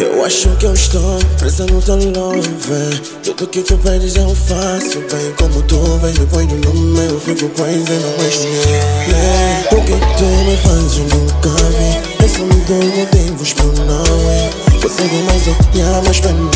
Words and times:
Eu 0.00 0.24
acho 0.24 0.56
que 0.56 0.66
eu 0.66 0.74
estou 0.74 1.18
presa 1.38 1.66
no 1.66 1.82
teu 1.82 1.96
love 1.96 3.00
Tudo 3.24 3.46
que 3.48 3.62
tu 3.62 3.76
pedes 3.78 4.14
eu 4.14 4.32
faço 4.34 5.00
Bem 5.00 5.32
como 5.36 5.62
tu. 5.62 5.76
Vês 5.98 6.16
depois 6.16 6.46
do 6.46 6.56
nome 6.56 7.06
Eu 7.06 7.20
fico 7.20 7.48
coisa 7.48 7.92
e 7.92 7.98
não 7.98 8.24
és 8.24 8.44
minha 8.44 9.77
tu 10.18 10.24
me 10.24 10.56
fazes 10.56 10.98
nunca 10.98 11.48
vi 11.48 12.24
Esse 12.24 12.40
me 12.40 12.54
deu 12.66 12.82
motivos 12.82 13.52
por 13.52 13.72
não 13.84 14.80
Consigo 14.82 15.16
mais 15.26 15.46
olhar 15.46 16.02
mais 16.02 16.20
pra 16.20 16.32
mim 16.32 16.50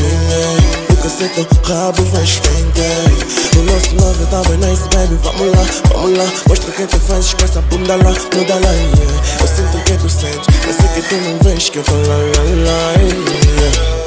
O 0.91 1.09
sei 1.09 1.29
teu 1.29 1.47
rabo 1.65 2.05
faz 2.06 2.41
quente 2.41 3.56
O 3.56 3.62
nosso 3.62 3.95
love 3.97 4.27
tá 4.27 4.43
bem 4.48 4.59
nice 4.59 4.83
baby. 4.95 5.17
Vamos 5.23 5.56
lá, 5.56 5.65
vamos 5.93 6.19
lá. 6.19 6.25
Mostra 6.48 6.70
o 6.70 6.73
que 6.73 6.87
tu 6.87 6.98
fazes 6.98 7.34
com 7.34 7.45
essa 7.45 7.61
bunda 7.62 7.97
lá 7.97 8.11
Muda 8.37 8.55
lá, 8.55 8.73
yeah 8.73 9.41
Eu 9.41 9.47
sinto 9.47 9.77
o 9.77 9.84
que 9.84 9.92
tu 9.92 10.09
sentes. 10.09 10.47
Eu 10.67 10.75
sei 10.75 10.89
que 10.95 11.09
tu 11.09 11.15
não 11.15 11.39
vês 11.39 11.69
que 11.69 11.79
eu 11.79 11.84
tô 11.84 11.92
lá, 11.92 12.17
lá, 12.17 12.42
lá, 12.67 12.92
yeah 12.98 14.03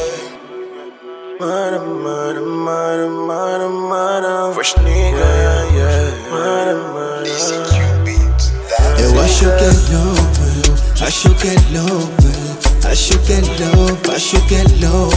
Mara, 1.40 1.80
mara, 1.80 2.42
mara, 2.42 3.08
mara, 3.10 3.68
mara. 3.68 4.54
First 4.54 4.78
nigga, 4.78 5.18
yeah, 5.18 5.64
yeah. 5.76 6.32
Mara, 6.32 6.76
mara 6.94 7.85
Eu 9.06 9.22
acho 9.22 9.46
que 9.46 9.64
é 9.64 9.72
love, 9.94 10.74
acho 11.00 11.30
que 11.36 11.48
é 11.48 11.56
love, 11.78 12.32
acho 12.92 13.20
que 13.20 13.34
é 13.34 13.42
love, 13.60 14.10
acho 14.16 14.42
que 14.48 14.56
é 14.56 14.64
love, 14.82 15.16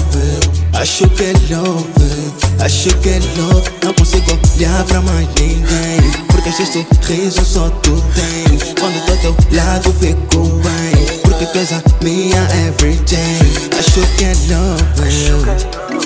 acho 0.74 1.08
que 1.08 1.22
é 1.24 1.32
love, 1.48 2.32
acho 2.60 2.90
que 2.98 3.08
é 3.08 3.18
love. 3.38 3.70
Não 3.82 3.94
consigo 3.94 4.38
olhar 4.56 4.84
pra 4.84 5.00
mais 5.00 5.26
ninguém, 5.40 6.12
porque 6.28 6.50
este 6.50 6.86
sorriso 7.00 7.42
só 7.46 7.70
tu 7.82 8.04
tens. 8.14 8.74
Quando 8.78 9.06
tô 9.06 9.16
teu 9.22 9.34
lado 9.56 9.91
fico 9.98 10.44
bem, 10.62 11.20
porque 11.22 11.46
tu 11.46 11.58
és 11.58 11.72
a 11.72 11.82
minha 12.02 12.46
everyday. 12.66 13.41
Acho 13.78 14.02
que 14.18 14.24
é 14.24 14.34
love. 14.52 14.88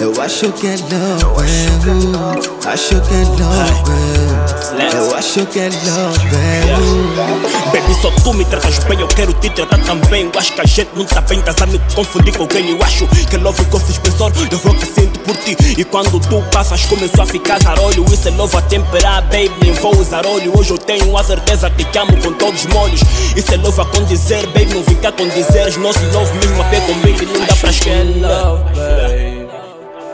Eu 0.00 0.22
acho 0.22 0.52
que 0.52 0.68
é 0.68 0.76
love, 0.76 1.24
acho 2.64 3.00
que 3.00 3.14
é 3.14 3.24
love, 3.24 4.31
eu 4.70 5.14
acho 5.16 5.46
que 5.46 5.58
é 5.58 5.68
love. 5.68 6.18
Baby, 7.72 7.94
só 8.00 8.10
tu 8.22 8.32
me 8.32 8.44
tratas 8.44 8.78
bem, 8.80 9.00
eu 9.00 9.08
quero 9.08 9.32
te 9.34 9.50
tratar 9.50 9.78
também. 9.78 10.24
Eu 10.24 10.38
acho 10.38 10.52
que 10.52 10.60
a 10.60 10.64
gente 10.64 10.90
não 10.94 11.04
tá 11.04 11.20
bem, 11.22 11.38
estás 11.38 11.60
a 11.60 11.66
me 11.66 11.80
confundir 11.94 12.36
com 12.36 12.42
alguém. 12.42 12.70
Eu 12.70 12.82
acho 12.82 13.06
que 13.08 13.36
love 13.36 13.64
ficou 13.64 13.80
suspensor, 13.80 14.32
eu 14.50 14.58
vou 14.58 14.74
que 14.74 14.86
sinto 14.86 15.18
por 15.20 15.36
ti. 15.36 15.56
E 15.76 15.84
quando 15.84 16.20
tu 16.20 16.42
passas, 16.52 16.84
começou 16.86 17.22
a 17.22 17.26
ficar 17.26 17.58
zarolho. 17.62 18.04
Isso 18.12 18.28
é 18.28 18.30
love 18.30 18.56
a 18.56 18.62
temperar, 18.62 19.22
baby, 19.22 19.52
nem 19.62 19.72
vou 19.74 19.96
usar 19.96 20.24
óleo. 20.26 20.52
Hoje 20.56 20.70
eu 20.70 20.78
tenho 20.78 21.16
a 21.16 21.24
certeza 21.24 21.68
que 21.70 21.84
te 21.84 21.98
amo 21.98 22.16
com 22.22 22.32
todos 22.32 22.64
os 22.64 22.72
molhos. 22.72 23.00
Isso 23.36 23.52
é 23.52 23.56
love 23.56 23.80
a 23.80 23.84
condizer, 23.84 24.46
baby, 24.48 24.74
não 24.74 24.82
vem 24.82 24.96
cá 24.96 25.10
com 25.12 25.26
dizeres. 25.28 25.76
Nosso 25.76 26.04
love 26.12 26.32
mesmo 26.38 26.62
a 26.62 26.64
pé 26.66 26.80
comigo, 26.80 27.24
não 27.26 27.46
dá 27.46 27.56
pra 27.56 27.70
esquecer. 27.70 28.20
love, 28.20 28.62
babe. 28.74 29.42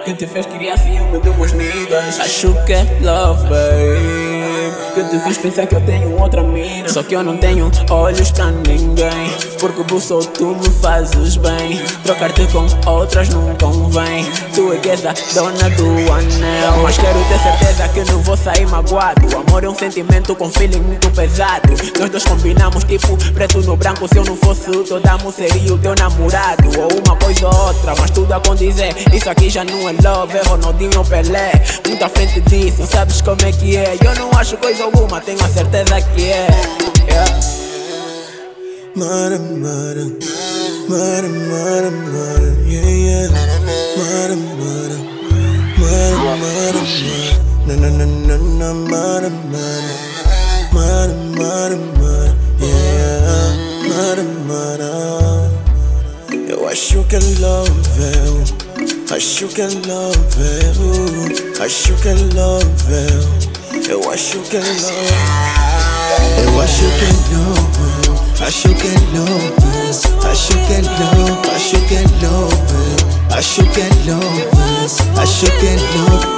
Que 0.04 0.14
te 0.14 0.26
fez 0.26 0.46
criar 0.46 0.78
ciúme 0.78 1.20
de 1.20 1.28
meus 1.30 1.52
niggas 1.52 2.18
Acho 2.18 2.54
que 2.64 2.72
é 2.72 2.98
love, 3.02 3.46
Que 4.94 5.04
te 5.04 5.18
fez 5.20 5.38
pensar 5.38 5.66
que 5.66 5.74
eu 5.74 5.80
tenho 5.80 6.20
outra 6.20 6.42
mina. 6.42 6.88
Só 6.88 7.02
que 7.02 7.14
eu 7.14 7.22
não 7.22 7.36
tenho 7.36 7.70
olhos 7.90 8.30
pra 8.30 8.50
ninguém. 8.50 9.30
Porque 9.58 9.82
bu 9.82 10.00
só 10.00 10.18
tu 10.20 10.56
me 10.56 10.70
fazes 10.80 11.36
bem. 11.36 11.80
Trocar-te 12.04 12.46
com 12.48 12.66
outras 12.90 13.28
não 13.28 13.54
convém. 13.56 14.24
Tu 14.54 14.72
é 14.72 14.76
que 14.76 14.90
és 14.90 15.04
a 15.04 15.14
dona 15.34 15.70
do 15.70 16.12
anel. 16.12 16.82
Mas 16.82 16.98
quero 16.98 17.18
ter 17.24 17.38
certeza 17.38 17.88
que 17.88 18.07
magoado 18.78 19.26
O 19.26 19.40
amor 19.40 19.64
é 19.64 19.68
um 19.68 19.74
sentimento 19.74 20.34
com 20.36 20.48
feeling 20.50 20.80
muito 20.80 21.10
pesado. 21.10 21.68
Nós 21.98 22.10
dois 22.10 22.24
combinamos 22.24 22.84
tipo 22.84 23.16
preto 23.32 23.60
no 23.62 23.76
branco 23.76 24.06
Se 24.08 24.18
eu 24.18 24.24
não 24.24 24.36
fosse 24.36 24.70
o 24.70 24.84
teu 24.84 25.00
damo 25.00 25.32
seria 25.32 25.74
o 25.74 25.78
teu 25.78 25.94
namorado. 25.94 26.68
Ou 26.78 26.88
uma 27.04 27.16
coisa 27.16 27.46
ou 27.46 27.66
outra, 27.66 27.94
mas 27.98 28.10
tudo 28.10 28.32
a 28.32 28.40
condizer. 28.40 28.94
Isso 29.12 29.28
aqui 29.28 29.50
já 29.50 29.64
não 29.64 29.88
é 29.88 29.94
love, 30.02 30.36
é 30.36 30.42
Ronaldinho 30.42 31.04
Pelé. 31.04 31.52
Muito 31.86 32.04
à 32.04 32.08
frente 32.08 32.40
disso, 32.42 32.86
sabes 32.86 33.20
como 33.20 33.40
é 33.42 33.52
que 33.52 33.76
é. 33.76 33.96
Eu 34.04 34.14
não 34.14 34.30
acho 34.38 34.56
coisa 34.56 34.84
alguma, 34.84 35.20
tenho 35.20 35.42
a 35.44 35.48
certeza 35.48 36.00
que 36.00 36.24
é. 36.24 36.48
Yeah. 37.08 37.40
Mara, 38.94 39.38
mara, 39.38 40.04
mara, 40.88 41.28
mara, 41.28 41.90
mara, 41.90 42.56
yeah, 42.66 42.88
yeah. 42.88 43.34
Mara, 43.96 44.36
mara, 44.36 44.98
mara, 45.78 46.16
mara, 46.18 46.82
mara, 46.82 47.47
na 47.68 47.76
na 47.76 47.90
na 47.90 48.06
na 48.06 48.36
na, 48.38 48.72
mara, 48.72 49.28
mara, 49.28 49.92
mara, 50.72 51.14
mara, 51.36 51.76
mara, 52.00 52.34
yeah, 52.62 53.52
mara, 53.90 54.24
mara. 54.48 54.92
Eu 56.48 56.66
acho 56.66 57.04
que 57.04 57.16
é 57.16 57.20
love, 57.40 57.68
eu 58.24 59.14
acho 59.14 59.48
que 59.48 59.60
é 59.60 59.66
love, 59.66 60.48
eu 61.58 61.62
acho 61.62 61.92
que 61.96 62.08
é 62.08 62.14
love, 62.34 62.94
eu 63.90 64.10
acho 64.12 64.38
que 64.48 64.56
é 64.56 64.60
love. 64.60 65.08
Eu 66.42 66.60
acho 66.62 66.88
que 66.96 67.04
é 67.04 67.12
love, 67.36 68.44
acho 68.46 68.68
que 68.74 68.86
é 68.86 68.96
love, 69.12 69.60
acho 70.26 70.54
que 70.54 70.72
é 70.72 70.80
love, 70.80 71.48
acho 71.54 71.76
que 71.86 71.94
é 71.94 72.02
love, 72.22 72.76
acho 73.30 73.62
que 73.62 73.80
é 73.80 73.82
love, 74.06 75.20
acho 75.20 75.46
que 75.46 75.66
é 75.66 75.76
love. 75.98 76.28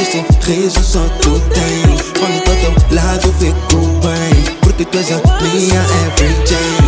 Este 0.00 0.24
sorriso 0.42 0.82
só 0.82 1.00
tu 1.20 1.38
tens. 1.50 2.02
Quando 2.18 2.44
tô 2.44 2.50
ao 2.50 2.56
teu 2.56 2.96
lado 2.96 3.32
fico 3.38 3.86
bem, 4.00 4.56
porque 4.60 4.84
tu 4.84 4.98
és 4.98 5.10
a 5.12 5.42
minha 5.42 5.82
everyday. 6.06 6.79